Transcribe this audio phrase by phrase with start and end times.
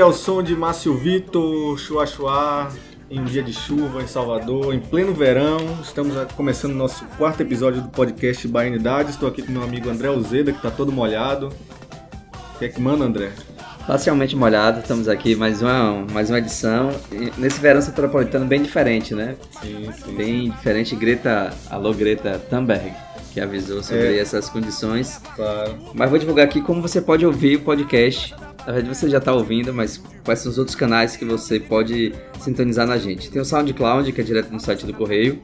[0.00, 2.68] É aí, é o som de Márcio Vitor, Chua Chua,
[3.10, 5.58] em um dia de chuva em Salvador, em pleno verão.
[5.82, 9.10] Estamos começando nosso quarto episódio do podcast Baianidade.
[9.10, 11.52] Estou aqui com meu amigo André Alzeda, que está todo molhado.
[12.54, 13.30] O que é que manda, André?
[13.86, 16.92] Parcialmente molhado, estamos aqui mais uma, mais uma edição.
[17.12, 19.36] E nesse verão metropolitano bem diferente, né?
[19.60, 20.16] Sim, sim.
[20.16, 20.96] Bem diferente.
[20.96, 22.90] Greta, alô Greta Thunberg,
[23.34, 24.18] que avisou sobre É.
[24.18, 25.20] essas condições.
[25.36, 25.76] Claro.
[25.92, 28.34] Mas vou divulgar aqui como você pode ouvir o podcast.
[28.66, 32.12] Na verdade você já está ouvindo, mas quais são os outros canais que você pode
[32.40, 33.30] sintonizar na gente.
[33.30, 35.40] Tem o SoundCloud, que é direto no site do Correio.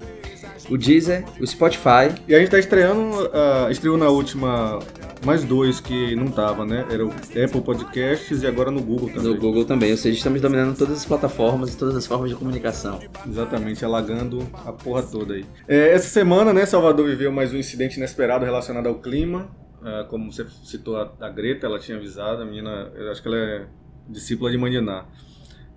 [0.69, 2.12] O Deezer, o Spotify.
[2.26, 4.80] E a gente tá estreando, ah, estreou na última
[5.24, 6.85] mais dois que não tava, né?
[6.91, 9.32] Era o Apple Podcasts e agora no Google também.
[9.32, 12.37] No Google também, ou seja, estamos dominando todas as plataformas e todas as formas de
[12.37, 13.01] comunicação.
[13.29, 15.45] Exatamente, alagando a porra toda aí.
[15.66, 19.48] É, essa semana, né, Salvador viveu mais um incidente inesperado relacionado ao clima.
[19.88, 23.37] Ah, como você citou a, Greta, ela tinha avisado, a menina, eu acho que ela
[23.37, 23.66] é
[24.09, 25.06] discípula de Mandiná.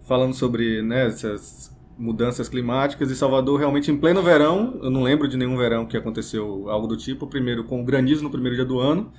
[0.03, 5.27] Falando sobre né, essas mudanças climáticas e Salvador realmente em pleno verão, eu não lembro
[5.27, 8.79] de nenhum verão que aconteceu algo do tipo, primeiro com granizo no primeiro dia do
[8.79, 9.13] ano,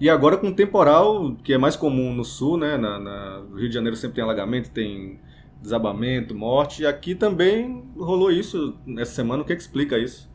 [0.00, 2.76] e agora com temporal, que é mais comum no sul, né?
[2.76, 5.20] Na, na- no Rio de Janeiro sempre tem alagamento, tem
[5.62, 6.82] desabamento, morte.
[6.82, 9.42] E aqui também rolou isso essa semana.
[9.42, 10.28] O que, é que explica isso?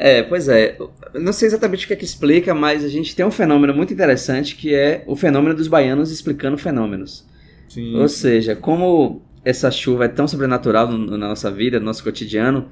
[0.00, 0.78] É, pois é.
[1.14, 3.92] Não sei exatamente o que é que explica, mas a gente tem um fenômeno muito
[3.92, 7.26] interessante que é o fenômeno dos baianos explicando fenômenos.
[7.68, 12.68] Sim, Ou seja, como essa chuva é tão sobrenatural na nossa vida, no nosso cotidiano,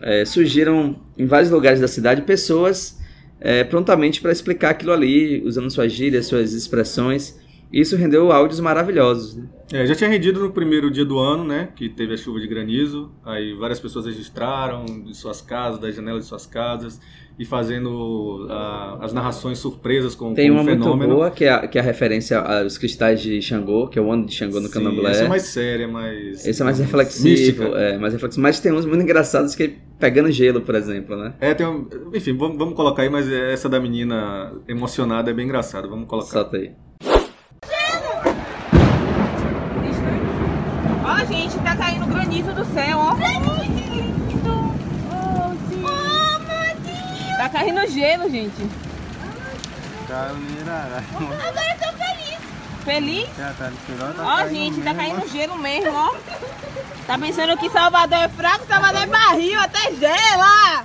[0.00, 3.00] é, surgiram em vários lugares da cidade pessoas
[3.40, 7.36] é, prontamente para explicar aquilo ali, usando suas gírias, suas expressões.
[7.72, 9.36] Isso rendeu áudios maravilhosos.
[9.36, 9.44] né?
[9.72, 11.68] É, já tinha rendido no primeiro dia do ano, né?
[11.76, 13.12] Que teve a chuva de granizo.
[13.24, 17.00] Aí várias pessoas registraram de suas casas, das janelas de suas casas,
[17.38, 21.14] e fazendo ah, as narrações surpresas com, Tem com uma o muito fenômeno.
[21.14, 24.10] boa, que é, a, que é a referência aos cristais de Xangô, que é o
[24.10, 25.12] ano de Xangô no Sim, candomblé.
[25.12, 26.44] Essa é mais séria, mais.
[26.44, 28.42] Esse é mais digamos, reflexivo, é, mais reflexivo.
[28.42, 31.34] Mas tem uns muito engraçados que é pegando gelo, por exemplo, né?
[31.40, 35.44] É, tem um, enfim, vamos, vamos colocar aí, mas essa da menina emocionada é bem
[35.46, 35.86] engraçada.
[35.86, 36.30] Vamos colocar.
[36.32, 36.72] Solta aí.
[41.02, 41.74] Ó, gente, tá
[42.30, 43.16] granizo do céu, ó.
[47.36, 48.70] Tá caindo gelo, gente.
[51.48, 52.38] Agora eu tô feliz.
[52.84, 53.28] Feliz?
[53.36, 53.72] Já tá
[54.14, 56.14] tá Ó, gente, tá caindo gelo mesmo, ó.
[57.06, 58.66] Tá pensando que Salvador é fraco?
[58.66, 60.84] Salvador é barril, até gela.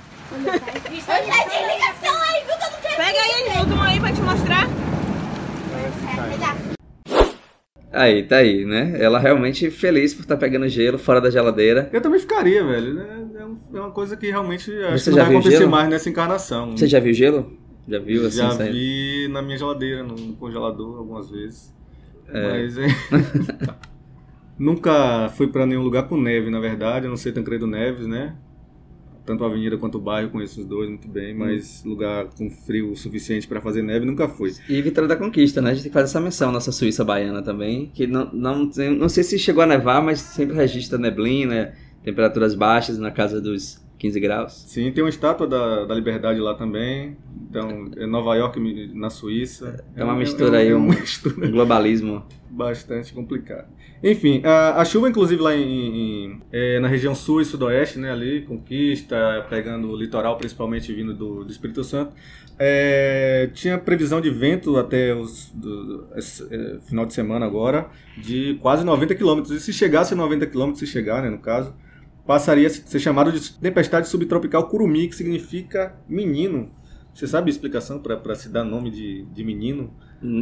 [1.06, 2.96] Sai de ligação aí, viu que eu não quero.
[2.96, 4.66] Pega aí, Nilton, aí pra te mostrar.
[7.96, 8.94] Aí, tá aí, né?
[8.98, 11.88] Ela realmente feliz por estar pegando gelo fora da geladeira.
[11.92, 13.00] Eu também ficaria, velho.
[13.00, 13.46] É, é
[13.76, 15.70] é uma coisa que realmente acho Você que já não vai acontecer gelo?
[15.70, 16.76] mais nessa encarnação.
[16.76, 17.52] Você já viu gelo?
[17.88, 18.38] Já viu assim?
[18.38, 18.72] Já saindo?
[18.72, 21.74] vi na minha geladeira, no, congelador, algumas vezes.
[22.28, 22.50] É.
[22.50, 22.86] Mas é...
[24.58, 27.06] Nunca fui pra nenhum lugar com neve, na verdade.
[27.06, 28.34] Eu não sei Tancredo Neves, né?
[29.26, 32.92] Tanto a avenida quanto o bairro, conheço os dois muito bem, mas lugar com frio
[32.92, 34.54] o suficiente pra fazer neve nunca fui.
[34.68, 35.70] E Vitória da Conquista, né?
[35.70, 37.90] A gente tem que fazer essa menção, nossa Suíça baiana também.
[37.92, 42.98] Que não, não, não sei se chegou a nevar, mas sempre registra neblina, temperaturas baixas
[42.98, 44.52] na casa dos 15 graus.
[44.68, 47.16] Sim, tem uma estátua da, da Liberdade lá também.
[47.48, 48.60] Então, é Nova York
[48.94, 49.82] na Suíça.
[49.94, 52.24] É uma mistura aí, é um- uma mistura Um globalismo.
[52.50, 53.66] bastante complicado.
[54.02, 55.62] Enfim, a, a chuva, inclusive, lá em,
[56.26, 61.14] em- é, na região sul e sudoeste, né, ali, Conquista, pegando o litoral, principalmente vindo
[61.14, 62.12] do, do Espírito Santo,
[62.58, 67.86] é, tinha previsão de vento até os do- esse, é, final de semana agora
[68.18, 69.40] de quase 90 km.
[69.50, 71.74] E se chegasse a 90 km, se chegar, né, no caso,
[72.26, 76.68] passaria a ser chamado de tempestade subtropical Curumi, que significa menino.
[77.14, 79.90] Você sabe a explicação para se dar nome de, de menino?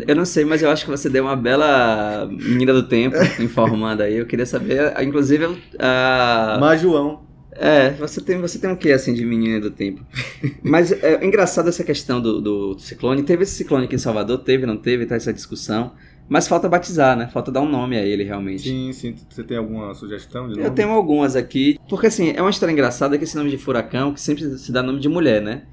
[0.06, 4.02] Eu não sei, mas eu acho que você deu uma bela menina do tempo informando
[4.02, 4.16] aí.
[4.16, 6.56] Eu queria saber, inclusive, a.
[6.60, 7.22] Majuão.
[7.56, 10.04] É, você tem, você tem o que assim de menina do tempo?
[10.62, 13.22] Mas é engraçado essa questão do, do ciclone.
[13.22, 15.92] Teve esse ciclone aqui em Salvador, teve, não teve, tá essa discussão.
[16.28, 17.28] Mas falta batizar, né?
[17.28, 18.62] Falta dar um nome a ele realmente.
[18.62, 19.14] Sim, sim.
[19.28, 20.74] Você tem alguma sugestão de Eu nome?
[20.76, 24.20] tenho algumas aqui, porque assim, é uma história engraçada que esse nome de furacão, que
[24.20, 25.64] sempre se dá nome de mulher, né?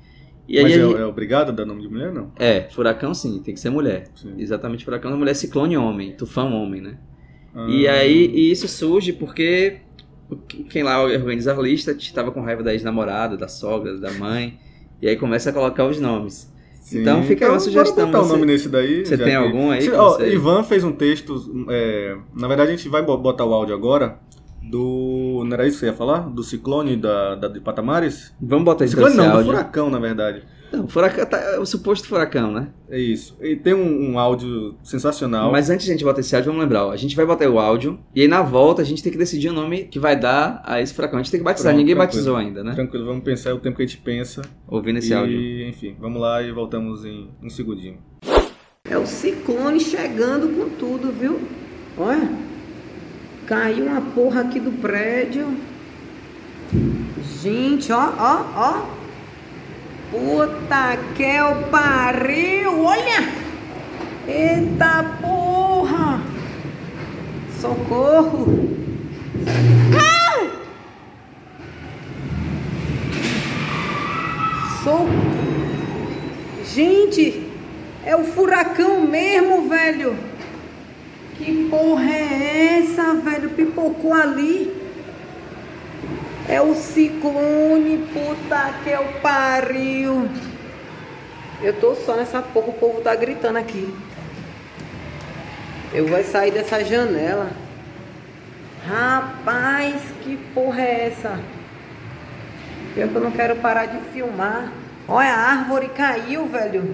[0.47, 2.31] E aí Mas a é, gente- é obrigado a dar nome de mulher, não?
[2.37, 4.07] é, furacão sim, tem que ser mulher.
[4.15, 4.33] Sim.
[4.37, 6.97] Exatamente, furacão é mulher, ciclone homem, tufão homem, né?
[7.55, 9.77] Ah, E aí, e isso surge porque
[10.69, 14.59] quem lá organiza a lista estava com raiva da ex-namorada, da sogra, da mãe,
[15.01, 16.50] e aí começa a colocar os nomes.
[16.81, 16.99] Sim.
[17.01, 19.05] então fica aí uma bora sugestão, botar o você- nome nesse daí.
[19.05, 21.65] você tem que- algum aí Se- ó, você- Ivan fez um texto.
[21.69, 24.19] é, na verdade, a gente vai bo- botar o áudio agora
[24.61, 25.43] do.
[25.45, 26.19] Não era isso que você ia falar?
[26.29, 28.33] Do ciclone da, da, de Patamares?
[28.41, 29.51] Vamos botar isso Ciclone não, do áudio.
[29.51, 30.43] furacão, na verdade.
[30.71, 32.69] Não, furacão tá, é o suposto furacão, né?
[32.89, 33.37] É isso.
[33.41, 35.51] E tem um, um áudio sensacional.
[35.51, 37.49] Mas antes de a gente botar esse áudio, vamos lembrar, ó, a gente vai botar
[37.49, 40.17] o áudio e aí na volta a gente tem que decidir o nome que vai
[40.17, 41.19] dar a esse furacão.
[41.19, 42.73] A gente tem que batizar, Pronto, ninguém batizou ainda, né?
[42.73, 44.41] Tranquilo, vamos pensar o tempo que a gente pensa.
[44.67, 45.67] Ouvindo esse e, áudio.
[45.67, 47.97] enfim, vamos lá e voltamos em um segundinho.
[48.85, 51.39] É o ciclone chegando com tudo, viu?
[51.97, 52.29] Olha.
[53.45, 55.53] Caiu uma porra aqui do prédio.
[57.41, 59.00] Gente, ó, ó, ó.
[60.11, 63.31] Puta que eu pariu, olha!
[64.27, 66.21] Eita porra!
[67.59, 68.71] Socorro!
[74.83, 75.31] Socorro!
[76.73, 77.47] Gente,
[78.05, 80.15] é o furacão mesmo, velho.
[81.37, 83.49] Que porra é essa, velho?
[83.49, 84.80] Pipocou ali.
[86.51, 90.27] É o ciclone, puta que eu pariu.
[91.63, 93.95] Eu tô só nessa porra, o povo tá gritando aqui.
[95.93, 97.51] Eu vou sair dessa janela.
[98.85, 101.39] Rapaz, que porra é essa?
[102.93, 104.73] Que eu não quero parar de filmar.
[105.07, 106.93] Olha, a árvore caiu, velho.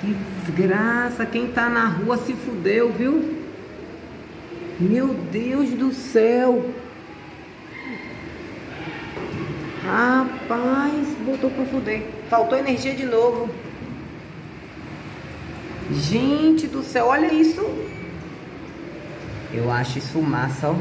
[0.00, 0.14] Que
[0.44, 1.26] desgraça.
[1.26, 3.42] Quem tá na rua se fudeu, viu?
[4.78, 6.72] Meu Deus do céu.
[9.84, 12.02] Rapaz, botou pra fuder.
[12.30, 13.50] Faltou energia de novo.
[15.92, 17.60] Gente do céu, olha isso.
[19.52, 20.76] Eu acho isso massa, ó.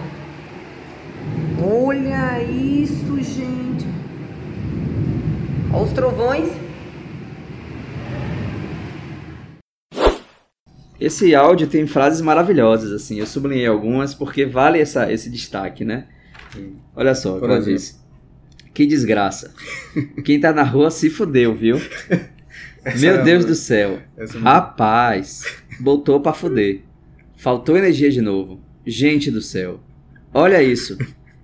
[1.61, 3.85] Olha isso, gente.
[5.73, 6.49] Olha os trovões.
[10.99, 13.19] Esse áudio tem frases maravilhosas, assim.
[13.19, 16.07] Eu sublinhei algumas porque vale essa, esse destaque, né?
[16.95, 18.02] Olha só, Por como eu disse.
[18.73, 19.53] Que desgraça.
[20.23, 21.79] Quem tá na rua se fudeu, viu?
[22.83, 23.99] Essa Meu é Deus do céu.
[24.17, 25.43] essa é Rapaz,
[25.79, 26.81] botou pra fuder.
[27.37, 28.59] Faltou energia de novo.
[28.85, 29.79] Gente do céu.
[30.33, 30.97] Olha isso.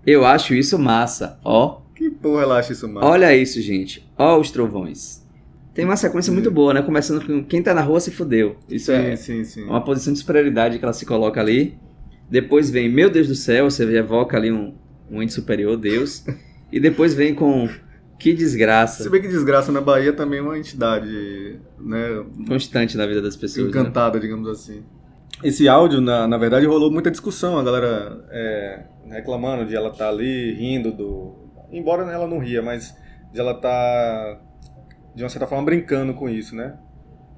[0.05, 1.39] Eu acho isso massa.
[1.43, 3.05] Ó, Que porra ela acha isso, mano?
[3.05, 4.05] olha isso, gente.
[4.17, 5.23] Ó os trovões.
[5.73, 6.81] Tem uma sequência muito boa, né?
[6.81, 8.57] Começando com quem tá na rua se fudeu.
[8.67, 9.63] Isso sim, é sim, sim.
[9.63, 11.77] uma posição de superioridade que ela se coloca ali.
[12.29, 14.73] Depois vem, meu Deus do céu, você evoca ali um,
[15.09, 16.25] um ente superior, Deus.
[16.71, 17.68] E depois vem com,
[18.19, 19.04] que desgraça.
[19.04, 23.36] Se bem que desgraça na Bahia também é uma entidade, né, Constante na vida das
[23.36, 23.66] pessoas.
[23.66, 23.71] né?
[23.71, 24.83] encantada, digamos assim.
[25.44, 30.10] Esse áudio, na, na verdade, rolou muita discussão, a galera é, reclamando de ela estar
[30.10, 31.33] ali, rindo do...
[31.71, 32.94] Embora ela não ria, mas
[33.31, 34.42] de ela estar,
[35.15, 36.77] de uma certa forma, brincando com isso, né?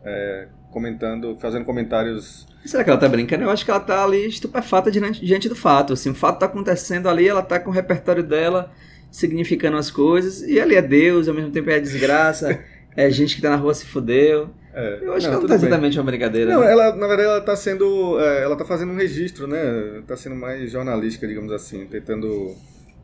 [0.04, 2.48] É, comentando, fazendo comentários...
[2.66, 3.44] Será que ela tá brincando?
[3.44, 5.94] Eu acho que ela tá ali estupefata diante, diante do fato.
[5.94, 8.72] Assim, o fato tá acontecendo ali, ela tá com o repertório dela,
[9.12, 12.60] significando as coisas, e ali é Deus, ao mesmo tempo é desgraça,
[12.96, 14.50] é gente que tá na rua se fudeu.
[14.74, 15.68] É, Eu acho que ela não tá bem.
[15.68, 16.54] exatamente uma brincadeira.
[16.54, 16.72] Não, né?
[16.72, 18.18] ela, na verdade, ela tá sendo.
[18.22, 20.02] é, Ela tá fazendo um registro, né?
[20.08, 22.56] Tá sendo mais jornalística, digamos assim, tentando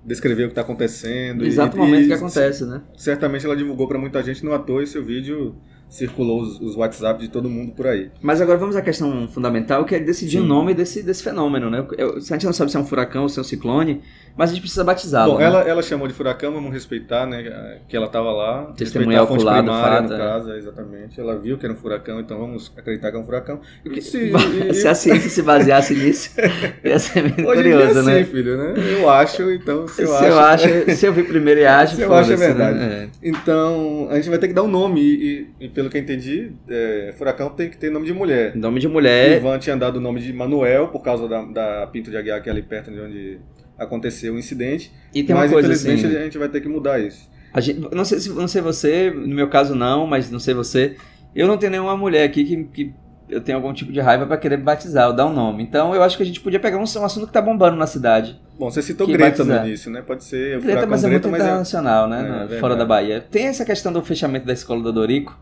[0.06, 1.46] descrever o que tá acontecendo.
[1.46, 2.82] Exato e- momento e que acontece, né?
[2.96, 5.56] Certamente ela divulgou pra muita gente no ator e seu vídeo
[5.90, 8.10] circulou os, os WhatsApp de todo mundo por aí.
[8.22, 10.44] Mas agora vamos à questão fundamental, que é decidir Sim.
[10.44, 11.86] o nome desse, desse fenômeno, né?
[11.98, 14.02] Eu- a gente não sabe se é um furacão ou se é um ciclone,
[14.36, 15.34] mas a gente precisa batizá-lo.
[15.34, 15.46] Bom, né?
[15.46, 17.80] ela, ela chamou de furacão, vamos respeitar, né?
[17.88, 18.66] Que ela tava lá.
[18.78, 20.18] Testemunha respeitar a fonte ocular do primária, fato, no é.
[20.18, 21.20] caso, é, exatamente.
[21.20, 23.60] Ela viu que era um furacão, então vamos acreditar que é um furacão.
[23.86, 26.32] E se, e- se a ciência se baseasse nisso,
[26.84, 28.24] ia ser muito Hoje curioso, né?
[28.26, 28.74] filho, né?
[29.00, 30.66] Eu acho, então, se Se eu eu, acho...
[30.68, 32.78] acho, se eu vi primeiro e acho, Se eu acho é foda-se, verdade.
[32.80, 33.10] né?
[33.24, 33.28] É.
[33.30, 36.02] Então, a gente vai ter que dar um nome, e, e- e pelo que eu
[36.02, 38.56] entendi, é, Furacão tem que ter nome de mulher.
[38.56, 42.10] Nome de mulher, Ivan tinha dado o nome de Manuel, por causa da, da Pinto
[42.10, 43.40] de Aguiar, que é ali perto de onde
[43.78, 44.92] aconteceu o incidente.
[45.14, 47.30] e tem uma mas, coisa infelizmente, assim, a gente vai ter que mudar isso.
[47.54, 50.56] a gente, não, sei, se- não sei você, no meu caso não, mas não sei
[50.56, 50.96] você,
[51.36, 52.94] eu não tenho nenhuma mulher aqui que, que
[53.30, 55.62] eu tenho algum tipo de raiva pra querer batizar ou dar um nome.
[55.62, 57.86] Então eu acho que a gente podia pegar um, um assunto que tá bombando na
[57.86, 58.42] cidade.
[58.58, 59.62] Bom, você citou Greta batizar.
[59.62, 60.02] no início, né?
[60.02, 61.44] Pode ser Greta, mas é Greta, muito mas é...
[61.46, 62.18] internacional, né?
[62.20, 62.60] é, no- verdade.
[62.60, 63.22] fora da Bahia.
[63.30, 65.38] Tem essa questão do fechamento da escola do Dorico.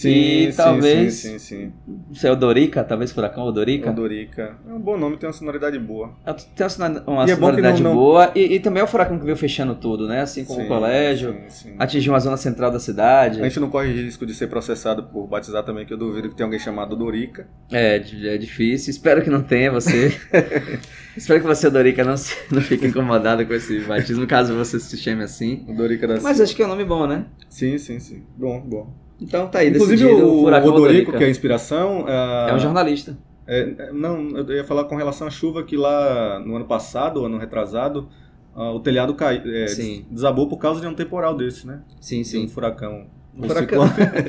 [0.00, 0.08] Sim,
[0.46, 2.14] E sim, talvez- sim, sim, sim.
[2.14, 3.90] Se é o Dorica, talvez Furacão ou Dorica.
[3.90, 4.56] Odorica.
[4.66, 6.14] É um bom nome, tem uma sonoridade boa.
[6.56, 8.32] Tem uma sonor- uma é sonoridade não- não- boa.
[8.34, 10.22] E, e também é o furacão que veio fechando tudo, né?
[10.22, 11.32] Assim como Sim, o colégio.
[11.50, 11.74] sim, sim.
[11.78, 13.40] Atingiu a zona central da cidade.
[13.42, 16.34] A gente não corre risco de ser processado por batizar também, que eu duvido que
[16.34, 17.46] tenha alguém chamado Dorica.
[17.70, 18.90] É, di- é difícil.
[18.90, 20.18] Espero que não tenha você.
[21.14, 24.96] Espero que você, Dorica, não, se- não fique incomodado com esse batismo, caso você se
[24.96, 25.62] chame assim.
[25.68, 27.26] O Dorica da Mas acho que é um nome bom, né?
[27.50, 28.22] Sim, sim, sim.
[28.36, 29.09] Bom, bom.
[29.20, 32.04] Então tá aí, Inclusive o, furacão o Odorico, que é a inspiração...
[32.08, 33.16] ah, É um jornalista.
[33.46, 37.24] é, é, não, eu ia falar com relação à chuva que lá no ano passado,
[37.24, 38.08] ano retrasado,
[38.54, 40.04] ah, o telhado cai, é, Sim.
[40.10, 41.80] desabou por causa de um temporal desse, né?
[42.00, 42.48] Sim, De um sim.
[42.48, 43.06] furacão.
[43.36, 43.84] Um furacão.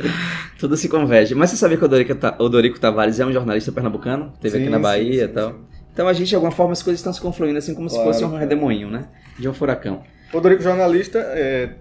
[0.59, 1.33] Tudo se converge.
[1.35, 4.31] Mas você sabia que o Dorico, Ta- o Dorico Tavares é um jornalista pernambucano?
[4.39, 5.49] Teve aqui Sim, na sim, Bahia e sim, tal.
[5.51, 5.55] sim.
[5.93, 8.11] Então a gente, de alguma forma, as coisas estão se confluindo assim como se Claro,
[8.13, 9.05] fosse um redemoinho, né?
[9.37, 10.03] De um furacão.
[10.33, 11.75] O Dorico jornalista, é,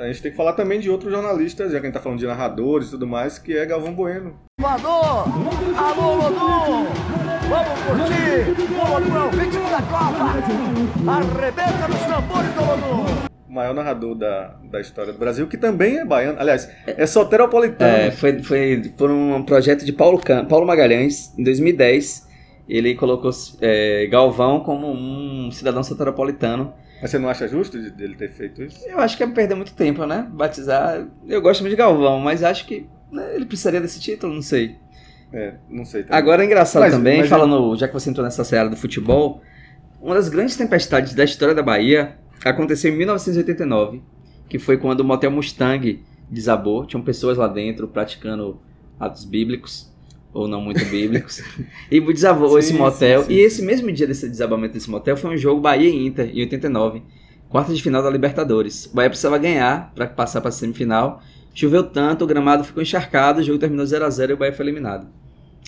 [0.00, 2.18] a gente tem que falar também de outros jornalistas, já que a gente tá falando
[2.18, 4.34] de narradores e tudo mais, que é Galvão Bueno.
[4.58, 5.24] Voador!
[5.76, 6.86] Alô, Lodum!
[7.48, 8.72] Vamos curtir!
[8.72, 11.10] O Lodum é o ritmo da Copa!
[11.10, 13.30] Arrebenta nos tambores do Lodum!
[13.48, 16.38] O maior narrador da, da história do Brasil, que também é baiano.
[16.40, 17.92] Aliás, é soteropolitano.
[17.96, 22.28] É, foi, foi por um projeto de Paulo, Cam- Paulo Magalhães, em 2010.
[22.68, 26.72] Ele colocou é, Galvão como um cidadão soteropolitano.
[27.00, 28.86] Mas você não acha justo de- dele ter feito isso?
[28.86, 30.26] Eu acho que é perder muito tempo, né?
[30.32, 31.06] Batizar.
[31.26, 34.76] Eu gosto muito de Galvão, mas acho que né, ele precisaria desse título, não sei.
[35.32, 36.02] É, não sei.
[36.02, 36.18] também.
[36.18, 39.40] Agora é engraçado Mas- também, mas- falando, já que você entrou nessa seara do futebol,
[40.00, 44.02] uma das grandes tempestades da história da Bahia aconteceu em 1989,
[44.48, 46.84] que foi quando o motel Mustang desabou.
[46.86, 48.60] Tinham pessoas lá dentro praticando
[48.98, 49.89] atos bíblicos,
[50.32, 51.42] ou não muito bíblicos,
[51.90, 53.22] e desabou Sim, esse motel.
[53.22, 56.06] sim, sim, e esse mesmo dia desse desabamento desse motel foi um jogo Bahia e
[56.06, 57.02] Inter, em 89,
[57.48, 58.86] quarta de final da Libertadores.
[58.86, 61.20] O Bahia precisava ganhar para passar para a semifinal.
[61.52, 64.52] Choveu tanto, o gramado ficou encharcado, o jogo terminou 0 a 0 e o Bahia
[64.52, 65.08] foi eliminado.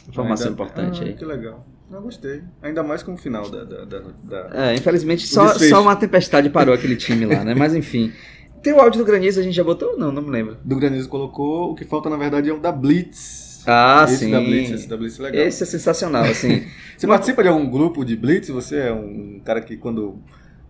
[0.08, 1.14] Informação Ainda- importante ah, aí.
[1.14, 1.66] Que legal.
[1.90, 2.42] Eu gostei.
[2.62, 3.64] Ainda mais com o final da.
[3.64, 7.54] da, da- da- É, infelizmente só, só uma tempestade parou aquele time lá, né?
[7.54, 8.12] Mas enfim.
[8.62, 9.98] Tem o áudio do Granizo, a gente já botou?
[9.98, 10.56] Não, não me lembro.
[10.64, 11.72] Do Granizo colocou.
[11.72, 13.51] O que falta, na verdade, é o da Blitz.
[13.66, 14.30] Ah, esse sim.
[14.30, 15.46] da Blitz, esse da Blitz é legal.
[15.46, 16.64] Esse é sensacional, assim.
[16.96, 18.48] Você participa de algum grupo de Blitz?
[18.48, 20.18] Você é um cara que quando,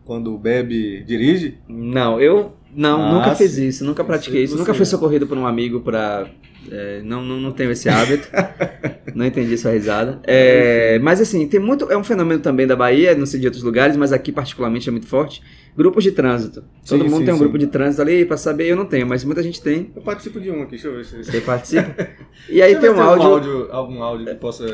[0.05, 1.59] quando bebe, dirige?
[1.69, 3.67] Não, eu não, Ah, nunca fiz sim.
[3.69, 4.57] isso, nunca pratiquei isso.
[4.57, 6.27] Nunca fui socorrido por um amigo pra.
[6.71, 8.29] É, não, não, não tenho esse hábito.
[9.15, 10.21] não entendi sua risada.
[10.25, 11.91] É, mas assim, tem muito.
[11.91, 14.93] É um fenômeno também da Bahia, não sei de outros lugares, mas aqui particularmente é
[14.93, 15.43] muito forte.
[15.77, 16.63] Grupos de trânsito.
[16.87, 17.43] Todo Sim, mundo sim, tem um sim.
[17.45, 19.91] grupo de trânsito ali pra saber, eu não tenho, mas muita gente tem.
[19.97, 21.25] Eu participo de um aqui, deixa eu ver se.
[21.25, 22.09] Você participa.
[22.49, 23.69] E aí Deixa eu tem um se áudio.
[23.73, 24.67] Algum áudio que possa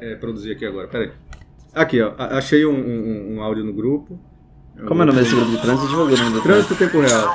[0.00, 0.88] reproduzir aqui agora.
[0.88, 1.12] Pera aí.
[1.74, 2.12] Aqui, ó.
[2.18, 4.18] Achei um, um- um áudio no grupo.
[4.86, 5.88] Como é o nome desse grupo de trânsito?
[5.88, 6.74] Divulga o nome do trânsito.
[6.74, 7.34] Trânsito Tempo Real.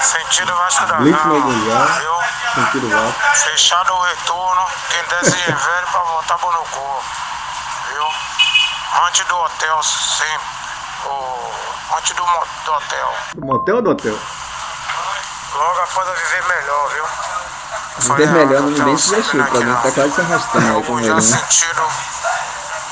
[0.00, 2.21] sentido Vasco da Gama, Gujá.
[2.54, 3.20] Sentido Vasco.
[3.34, 7.02] Fechado o retorno, quem desce velho pra voltar pro Nocô,
[7.88, 8.06] viu?
[9.06, 10.46] Antes do hotel, sempre.
[11.06, 11.52] O,
[11.96, 13.14] antes do, mo- do hotel.
[13.36, 14.18] Do motel ou do hotel?
[15.54, 17.04] Logo após a viver melhor, viu?
[18.16, 21.14] Viver melhor hotel Nubank se vestiu, pra não tá quase se arrastando aí com ele,
[21.14, 21.20] né?
[21.20, 21.82] sentido,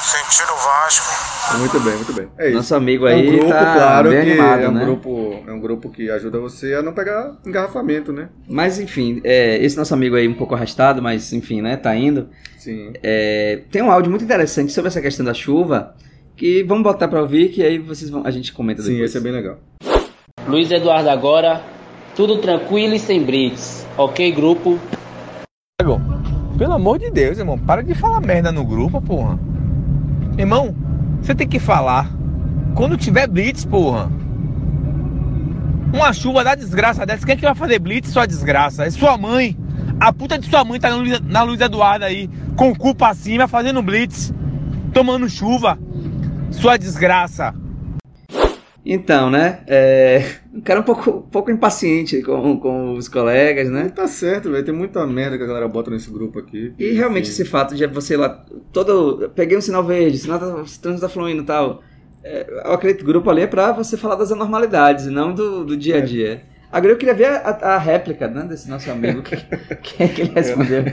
[0.02, 1.58] sentido Vasco.
[1.58, 2.28] Muito bem, muito bem.
[2.38, 2.56] É isso.
[2.56, 4.84] Nosso amigo é um aí grupo, tá claro, bem que animado, é um né?
[4.84, 8.28] grupo, é um grupo que ajuda você a não pegar engarrafamento, né?
[8.48, 12.28] Mas enfim, é, esse nosso amigo aí um pouco arrastado, mas enfim, né, tá indo.
[12.58, 12.92] Sim.
[13.02, 15.94] É, tem um áudio muito interessante sobre essa questão da chuva,
[16.36, 19.10] que vamos botar pra ouvir, que aí vocês vão, a gente comenta Sim, depois.
[19.10, 19.58] esse é bem legal.
[20.46, 21.62] Luiz Eduardo agora,
[22.16, 23.86] tudo tranquilo e sem blitz.
[23.96, 24.78] Ok, grupo?
[26.58, 29.38] Pelo amor de Deus, irmão, para de falar merda no grupo, porra.
[30.40, 30.74] Irmão,
[31.20, 32.10] você tem que falar
[32.74, 34.10] quando tiver blitz, porra.
[35.92, 38.86] Uma chuva da desgraça dessa, quem é que vai fazer blitz, sua desgraça?
[38.86, 39.54] É sua mãe.
[40.00, 40.88] A puta de sua mãe tá
[41.24, 44.32] na Luiz, Eduardo aí, com o cu pra cima, fazendo blitz,
[44.94, 45.78] tomando chuva.
[46.50, 47.54] Sua desgraça.
[48.82, 50.24] Então, né, é,
[50.60, 53.88] um cara um pouco, um pouco impaciente com, com os colegas, né?
[53.88, 54.64] Tá certo, velho.
[54.64, 56.74] Tem muita merda que a galera bota nesse grupo aqui.
[56.78, 57.32] E realmente Enfim.
[57.32, 61.08] esse fato de você lá, todo, peguei um sinal verde, sinal tá, o trânsito tá
[61.08, 61.82] fluindo e tal.
[62.22, 65.32] É, eu acredito que o grupo ali é pra você falar das anormalidades e não
[65.32, 66.42] do, do dia a dia.
[66.72, 69.36] Agora eu queria ver a, a réplica né, desse nosso amigo, que,
[69.82, 70.84] que é que ele respondeu.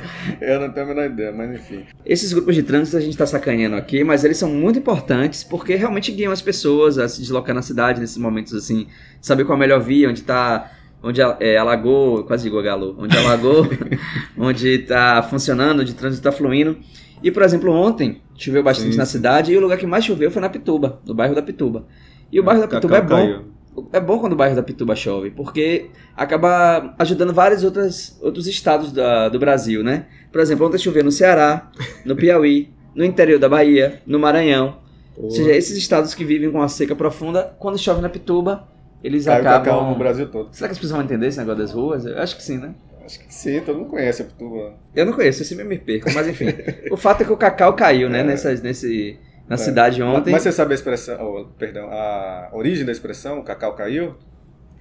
[0.41, 1.85] Eu não tenho a menor ideia, mas enfim.
[2.03, 5.75] Esses grupos de trânsito a gente está sacaneando aqui, mas eles são muito importantes porque
[5.75, 8.87] realmente guiam as pessoas a se deslocar na cidade nesses momentos assim,
[9.21, 10.71] saber qual é a melhor via, onde está,
[11.03, 13.67] onde é, alagou, quase digo galo, onde alagou,
[14.35, 16.75] onde está funcionando, onde o trânsito está fluindo.
[17.21, 19.13] E por exemplo, ontem choveu bastante Sim, na sim.
[19.13, 21.85] cidade e o lugar que mais choveu foi na Pituba, no bairro da Pituba.
[22.31, 23.15] E o bairro da Cacau Pituba é bom.
[23.15, 23.56] caiu.
[23.93, 28.91] É bom quando o bairro da Pituba chove, porque acaba ajudando vários outras, outros estados
[28.91, 30.05] da- do Brasil, né?
[30.31, 31.69] Por exemplo, ontem choveu no Ceará,
[32.05, 34.77] no Piauí, no interior da Bahia, no Maranhão.
[35.15, 38.67] Ou seja, esses estados que vivem com a seca profunda, quando chove na Pituba,
[39.03, 39.89] eles Caiu acabam.
[39.91, 40.49] no Brasil todo.
[40.51, 42.05] Será que as pessoas vão entender esse negócio das ruas?
[42.05, 42.73] Eu acho que sim, né?
[43.05, 44.73] Acho que sim, todo mundo conhece a Pituba.
[44.95, 46.47] Eu não conheço, eu sempre me perco, mas enfim.
[46.91, 48.19] o fato é que o cacau caiu, né?
[48.19, 48.23] É.
[48.23, 49.57] Nessas, nesse, na É.
[49.57, 50.31] cidade ontem.
[50.31, 54.15] Mas você sabe a expressão, oh, perdão, a origem da expressão, o cacau caiu?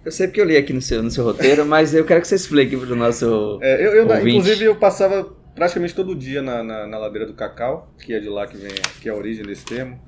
[0.04, 2.28] Eu sei porque eu li aqui no seu, no seu roteiro, mas eu quero que
[2.28, 3.58] você explique pro nosso.
[3.62, 7.90] É, eu, eu- inclusive, eu passava praticamente todo dia na, na, na ladeira do Cacau,
[7.98, 8.70] que é de lá que vem,
[9.00, 9.98] que é a origem desse termo.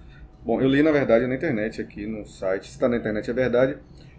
[0.45, 3.35] Bom, eu li na verdade na internet aqui no site, se está na internet é
[3.35, 3.77] verdade,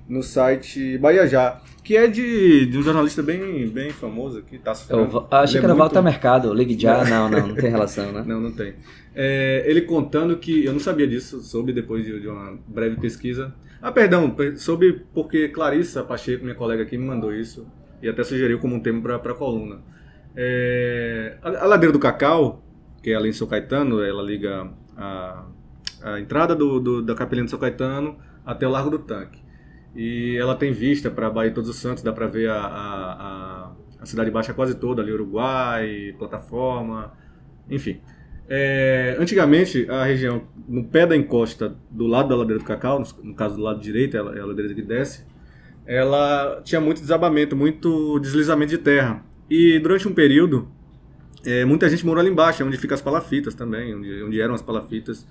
[0.07, 4.85] no site Bahia Já, que é de, de um jornalista bem, bem famoso aqui, Tasso
[4.93, 5.27] Eu Franco.
[5.33, 7.03] achei Ele que é era muito- Volta Mercado, Ligue Já.
[7.03, 8.21] Não, não, não tem relação, né?
[8.27, 8.75] Não, não tem.
[9.15, 10.63] É, ele contando que.
[10.65, 13.55] Eu não sabia disso, soube depois de, de uma breve pesquisa.
[13.81, 17.65] Ah, perdão, per- soube porque Clarissa Pacheco, minha colega aqui, me mandou isso
[18.03, 19.79] e até sugeriu como um tema para a coluna.
[20.35, 22.63] É, a, a Ladeira do Cacau,
[23.01, 25.43] que é ali em São Caetano, ela liga a,
[26.03, 28.15] a entrada do, do- da Capelinha de São Caetano
[28.45, 29.39] até o Largo do Tanque.
[29.95, 32.55] E ela tem vista para a Bahia de Todos os Santos, dá para ver a,
[32.55, 37.13] a, a, Cidade Baixa quase toda, ali Uruguai, plataforma,
[37.69, 37.99] enfim.
[38.47, 43.33] É, antigamente, a região, no pé da encosta, do lado da ladeira do Cacau, no,
[43.35, 45.25] caso do lado direito, ela, é a ladeira que desce,
[45.85, 49.23] ela tinha muito desabamento, muito deslizamento de terra.
[49.49, 50.67] E durante um período,
[51.45, 54.61] é, muita gente morou ali embaixo, onde ficam as palafitas também, onde, onde eram as
[54.61, 55.27] palafitas.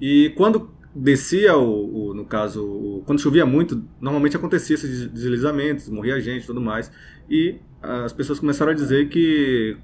[0.00, 5.88] E quando descia, o, o- no caso, o- quando chovia muito, normalmente acontecia esses deslizamentos,
[5.88, 6.90] morria gente e tudo mais.
[7.28, 9.76] E as pessoas começaram a dizer que,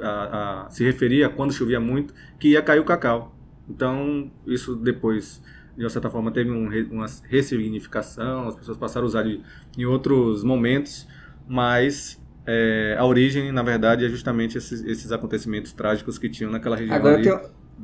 [0.00, 3.36] a- a- se referia a quando chovia muito, que ia cair o cacau.
[3.68, 5.42] Então, isso depois,
[5.76, 9.40] de uma certa forma, teve um uma ressignificação, as pessoas passaram a usar de-
[9.76, 11.06] em outros momentos,
[11.48, 16.74] mas é, a origem, na verdade, é justamente esses, esses acontecimentos trágicos que tinham naquela
[16.76, 17.32] região Agora ali tem,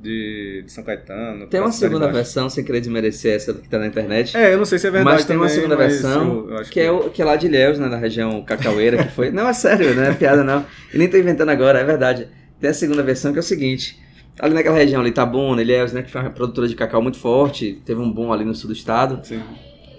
[0.02, 1.46] de, de São Caetano.
[1.46, 4.36] tem uma segunda versão, sem querer desmerecer essa que tá na internet.
[4.36, 6.50] É, eu não sei se é verdade mas tem uma também, segunda mas versão eu-
[6.50, 9.12] eu acho que, é o, que é lá de Ilhéus, né, na região cacaueira, que
[9.12, 9.30] foi.
[9.30, 10.64] Não, é sério, não é piada não.
[10.92, 12.28] E nem tô inventando agora, é verdade.
[12.60, 13.98] Tem a segunda versão que é o seguinte:
[14.38, 17.80] ali naquela região ali, Itabuna, Ilhéus, né, que foi uma produtora de cacau muito forte,
[17.84, 19.20] teve um boom ali no sul do estado.
[19.24, 19.40] Sim.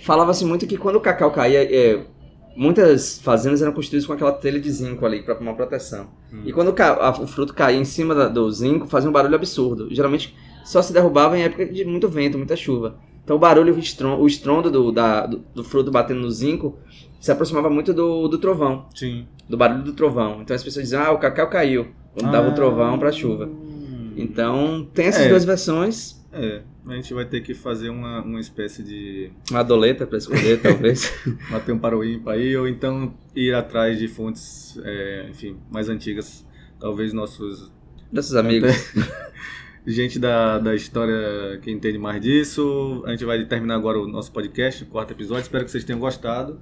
[0.01, 1.99] Falava-se muito que quando o cacau caía, é,
[2.55, 6.07] muitas fazendas eram construídas com aquela telha de zinco ali para uma proteção.
[6.33, 6.41] Hum.
[6.45, 9.87] E quando o, a- fruto caía em cima da- do zinco, fazia um barulho absurdo.
[9.93, 12.95] Geralmente só se derrubava em época de muito vento, muita chuva.
[13.23, 16.77] Então o barulho, o estrondo, o estrondo do, da- do, do fruto batendo no zinco
[17.19, 19.25] se aproximava muito do, do trovão, Sim.
[19.47, 20.41] do barulho do trovão.
[20.41, 23.45] Então as pessoas diziam, ah, o cacau caiu, quando dava o trovão para chuva.
[23.45, 24.13] Hum.
[24.17, 25.29] Então tem essas É.
[25.29, 26.18] duas versões.
[26.31, 29.31] É, a gente vai ter que fazer uma, uma espécie de.
[29.49, 31.11] Uma doleta para escolher, talvez.
[31.49, 36.45] bater um ímpar aí, ou então ir atrás de fontes, é, enfim, mais antigas.
[36.79, 37.71] Talvez nossos.
[38.11, 38.71] Desses amigos.
[39.85, 43.01] Gente da, da história que entende mais disso.
[43.05, 45.41] A gente vai terminar agora o nosso podcast, o quarto episódio.
[45.41, 46.61] Espero que vocês tenham gostado.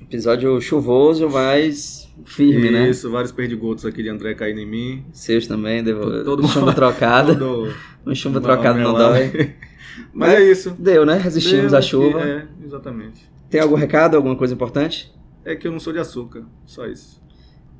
[0.00, 2.88] Episódio chuvoso, mas firme, né?
[2.88, 5.04] Isso, vários perdigotos aqui de André caindo em mim.
[5.12, 6.00] Seus também, devo...
[6.00, 7.34] Todo- todo um chumbo trocado.
[7.36, 7.74] Todo
[8.06, 9.54] Um chumbo trocado não dói.
[10.12, 10.74] Mas é isso.
[10.78, 11.18] Deu, né?
[11.18, 12.20] Resistimos Deu à chuva.
[12.22, 13.28] É, exatamente.
[13.50, 15.12] Tem algum recado, alguma coisa importante?
[15.44, 17.20] É que eu não sou de açúcar, só isso.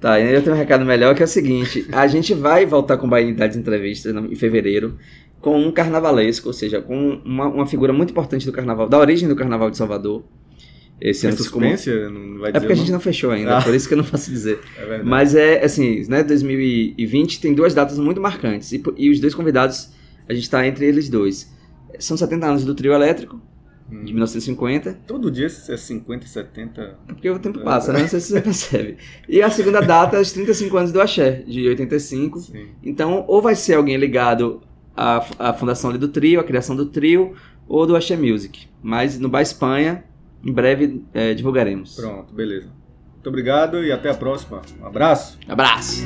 [0.00, 2.96] Tá, e eu tenho um recado melhor que é o seguinte: a gente vai voltar
[2.96, 4.96] com Bahia das Entrevistas em fevereiro
[5.40, 9.28] com um carnavalesco, ou seja, com uma, uma figura muito importante do carnaval, da origem
[9.28, 10.24] do carnaval de Salvador.
[11.00, 11.90] Esse Tem ano suspense?
[11.90, 12.98] Não vai É dizer porque a gente não?
[13.00, 13.62] fechou ainda, Ah.
[13.62, 14.58] por isso que eu não posso dizer.
[14.78, 15.02] É.
[15.02, 16.22] Mas é assim, né?
[16.24, 18.72] 2020 tem duas datas muito marcantes.
[18.72, 19.90] E, e os dois convidados,
[20.28, 21.52] a gente tá entre eles dois.
[21.98, 23.40] São 70 anos do trio elétrico,
[23.90, 24.04] Hum.
[24.04, 24.98] de 1950.
[25.06, 26.80] Todo dia é 50, 70.
[27.08, 28.00] É porque o tempo passa, né?
[28.00, 28.96] Não sei se você percebe.
[29.26, 32.38] E a segunda data é os 35 anos do Axé, de 85.
[32.40, 32.66] Sim.
[32.82, 34.61] Então, ou vai ser alguém ligado
[34.94, 37.32] à, à fundação do trio, à criação do trio,
[37.66, 38.66] ou do Axé Music.
[38.82, 40.04] Mas no Bar Espanha,
[40.44, 41.96] em breve é, divulgaremos.
[41.96, 42.68] Pronto, beleza.
[43.14, 44.62] Muito obrigado e até a próxima.
[44.81, 45.38] Um abraço.
[45.48, 46.03] Abraço!